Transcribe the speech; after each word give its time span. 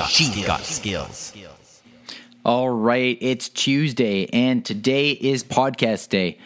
got 0.00 0.10
She's 0.10 0.30
skills. 0.30 0.46
got 0.46 0.64
skills. 0.64 1.82
All 2.42 2.70
right, 2.70 3.18
it's 3.20 3.50
Tuesday, 3.50 4.26
and 4.32 4.64
today 4.64 5.10
is 5.10 5.44
podcast 5.44 6.08
day. 6.08 6.38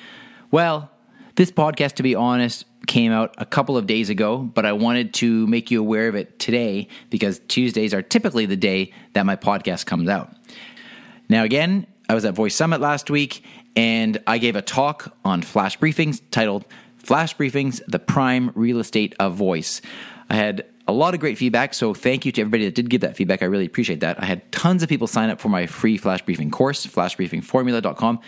Well, 0.51 0.91
this 1.37 1.53
podcast, 1.53 1.93
to 1.95 2.03
be 2.03 2.17
honest, 2.17 2.65
came 2.89 3.13
out 3.13 3.33
a 3.39 3.47
couple 3.47 3.77
of 3.77 3.87
days 3.87 4.11
ago, 4.11 4.39
but 4.39 4.67
I 4.67 4.73
wanted 4.73 5.15
to 5.15 5.47
make 5.47 5.71
you 5.71 5.79
aware 5.79 6.09
of 6.09 6.17
it 6.17 6.41
today 6.41 6.89
because 7.11 7.41
Tuesdays 7.47 7.95
are 7.95 8.03
typically 8.03 8.45
the 8.45 8.57
day 8.57 8.93
that 9.13 9.25
my 9.25 9.37
podcast 9.37 9.87
comes 9.87 10.09
out. 10.09 10.35
Now, 11.29 11.45
again, 11.45 11.87
I 12.09 12.15
was 12.15 12.25
at 12.25 12.35
Voice 12.35 12.57
Summit 12.57 12.81
last 12.81 13.09
week, 13.09 13.45
and 13.77 14.21
I 14.27 14.39
gave 14.39 14.57
a 14.57 14.63
talk 14.63 15.17
on 15.25 15.43
flash 15.43 15.79
briefings 15.79 16.21
titled 16.33 16.65
Flash 16.97 17.37
Briefings 17.37 17.81
The 17.87 18.01
Prime 18.01 18.51
Real 18.57 18.81
Estate 18.81 19.15
of 19.21 19.35
Voice. 19.37 19.81
I 20.29 20.35
had 20.35 20.67
a 20.87 20.93
lot 20.93 21.15
of 21.15 21.21
great 21.21 21.39
feedback. 21.39 21.73
So 21.73 21.95
thank 21.95 22.27
you 22.27 22.33
to 22.33 22.41
everybody 22.43 22.67
that 22.67 22.75
did 22.75 22.91
give 22.91 23.01
that 23.01 23.17
feedback. 23.17 23.43
I 23.43 23.47
really 23.47 23.65
appreciate 23.65 24.01
that. 24.01 24.21
I 24.23 24.27
had 24.27 24.51
tons 24.53 24.83
of 24.83 24.89
people 24.89 25.07
sign 25.07 25.31
up 25.31 25.41
for 25.41 25.49
my 25.49 25.67
free 25.67 25.97
flash 25.97 26.23
briefing 26.23 26.51
course, 26.51 26.87
flashbriefingformula.com. 26.87 28.21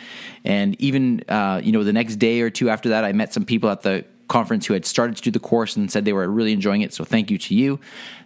And 0.44 0.80
even, 0.80 1.22
uh, 1.28 1.60
you 1.62 1.72
know, 1.72 1.84
the 1.84 1.92
next 1.92 2.16
day 2.16 2.40
or 2.40 2.48
two 2.48 2.70
after 2.70 2.88
that, 2.90 3.04
I 3.04 3.12
met 3.12 3.32
some 3.32 3.44
people 3.44 3.68
at 3.68 3.82
the 3.82 4.04
conference 4.28 4.66
who 4.66 4.74
had 4.74 4.86
started 4.86 5.16
to 5.16 5.22
do 5.22 5.30
the 5.30 5.38
course 5.38 5.76
and 5.76 5.90
said 5.90 6.04
they 6.04 6.12
were 6.12 6.28
really 6.28 6.52
enjoying 6.52 6.80
it. 6.80 6.92
So 6.94 7.04
thank 7.04 7.30
you 7.30 7.38
to 7.38 7.54
you. 7.54 7.78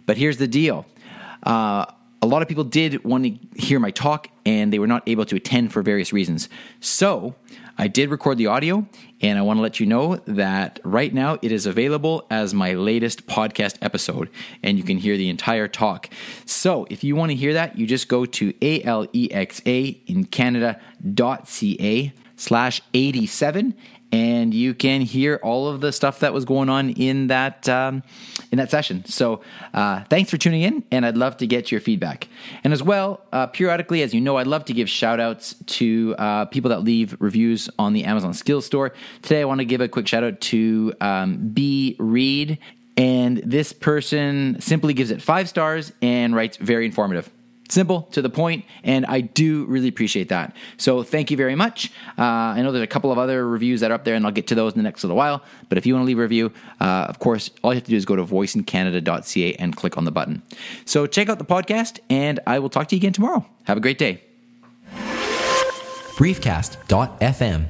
But 0.05 0.17
here's 0.17 0.37
the 0.37 0.47
deal. 0.47 0.85
Uh, 1.43 1.85
a 2.21 2.27
lot 2.27 2.41
of 2.41 2.47
people 2.47 2.63
did 2.63 3.03
want 3.03 3.23
to 3.25 3.59
hear 3.59 3.79
my 3.79 3.91
talk 3.91 4.27
and 4.45 4.71
they 4.71 4.79
were 4.79 4.87
not 4.87 5.03
able 5.07 5.25
to 5.25 5.35
attend 5.35 5.73
for 5.73 5.81
various 5.81 6.13
reasons. 6.13 6.49
So 6.79 7.35
I 7.77 7.87
did 7.87 8.11
record 8.11 8.37
the 8.37 8.45
audio 8.47 8.85
and 9.21 9.39
I 9.39 9.41
want 9.41 9.57
to 9.57 9.61
let 9.61 9.79
you 9.79 9.87
know 9.87 10.17
that 10.27 10.79
right 10.83 11.11
now 11.11 11.39
it 11.41 11.51
is 11.51 11.65
available 11.65 12.27
as 12.29 12.53
my 12.53 12.73
latest 12.73 13.25
podcast 13.25 13.77
episode 13.81 14.29
and 14.61 14.77
you 14.77 14.83
can 14.83 14.97
hear 14.97 15.17
the 15.17 15.29
entire 15.29 15.67
talk. 15.67 16.09
So 16.45 16.85
if 16.91 17.03
you 17.03 17.15
want 17.15 17.31
to 17.31 17.35
hear 17.35 17.53
that, 17.53 17.77
you 17.77 17.87
just 17.87 18.07
go 18.07 18.25
to 18.25 18.53
alexa 18.61 19.71
in 19.71 20.25
Canada.ca 20.25 22.13
slash 22.35 22.81
87 22.93 23.75
and 24.11 24.53
you 24.53 24.73
can 24.73 25.01
hear 25.01 25.39
all 25.41 25.67
of 25.67 25.81
the 25.81 25.91
stuff 25.91 26.19
that 26.19 26.33
was 26.33 26.45
going 26.45 26.69
on 26.69 26.89
in 26.91 27.27
that 27.27 27.67
um, 27.69 28.03
in 28.51 28.57
that 28.57 28.69
session. 28.69 29.05
So, 29.05 29.41
uh, 29.73 30.03
thanks 30.09 30.29
for 30.29 30.37
tuning 30.37 30.61
in, 30.61 30.83
and 30.91 31.05
I'd 31.05 31.17
love 31.17 31.37
to 31.37 31.47
get 31.47 31.71
your 31.71 31.81
feedback. 31.81 32.27
And 32.63 32.73
as 32.73 32.83
well, 32.83 33.21
uh, 33.31 33.47
periodically, 33.47 34.01
as 34.01 34.13
you 34.13 34.21
know, 34.21 34.37
I'd 34.37 34.47
love 34.47 34.65
to 34.65 34.73
give 34.73 34.89
shout 34.89 35.19
outs 35.19 35.55
to 35.65 36.15
uh, 36.17 36.45
people 36.45 36.69
that 36.69 36.83
leave 36.83 37.15
reviews 37.19 37.69
on 37.79 37.93
the 37.93 38.03
Amazon 38.03 38.33
Skills 38.33 38.65
Store. 38.65 38.93
Today, 39.21 39.41
I 39.41 39.45
want 39.45 39.59
to 39.59 39.65
give 39.65 39.81
a 39.81 39.87
quick 39.87 40.07
shout 40.07 40.23
out 40.23 40.39
to 40.41 40.93
um, 41.01 41.49
B 41.53 41.95
Reed. 41.99 42.59
And 42.97 43.37
this 43.37 43.71
person 43.71 44.57
simply 44.59 44.93
gives 44.93 45.11
it 45.11 45.21
five 45.21 45.47
stars 45.47 45.93
and 46.01 46.35
writes 46.35 46.57
very 46.57 46.85
informative. 46.85 47.31
Simple, 47.71 48.01
to 48.11 48.21
the 48.21 48.29
point, 48.29 48.65
and 48.83 49.05
I 49.05 49.21
do 49.21 49.63
really 49.63 49.87
appreciate 49.87 50.27
that. 50.27 50.53
So 50.75 51.03
thank 51.03 51.31
you 51.31 51.37
very 51.37 51.55
much. 51.55 51.89
Uh, 52.17 52.21
I 52.21 52.61
know 52.61 52.73
there's 52.73 52.83
a 52.83 52.87
couple 52.87 53.13
of 53.13 53.17
other 53.17 53.47
reviews 53.47 53.79
that 53.79 53.91
are 53.91 53.93
up 53.93 54.03
there, 54.03 54.15
and 54.15 54.25
I'll 54.25 54.31
get 54.33 54.47
to 54.47 54.55
those 54.55 54.73
in 54.73 54.77
the 54.79 54.83
next 54.83 55.05
little 55.05 55.15
while. 55.15 55.41
But 55.69 55.77
if 55.77 55.85
you 55.85 55.93
want 55.93 56.03
to 56.03 56.07
leave 56.07 56.19
a 56.19 56.21
review, 56.21 56.51
uh, 56.81 57.05
of 57.07 57.19
course, 57.19 57.49
all 57.63 57.71
you 57.71 57.75
have 57.75 57.85
to 57.85 57.91
do 57.91 57.95
is 57.95 58.03
go 58.03 58.17
to 58.17 58.25
voiceincanada.ca 58.25 59.53
and 59.53 59.73
click 59.73 59.97
on 59.97 60.03
the 60.03 60.11
button. 60.11 60.41
So 60.83 61.07
check 61.07 61.29
out 61.29 61.37
the 61.39 61.45
podcast, 61.45 61.99
and 62.09 62.41
I 62.45 62.59
will 62.59 62.69
talk 62.69 62.89
to 62.89 62.95
you 62.95 62.99
again 62.99 63.13
tomorrow. 63.13 63.45
Have 63.63 63.77
a 63.77 63.81
great 63.81 63.97
day. 63.97 64.21
Briefcast.fm 66.17 67.67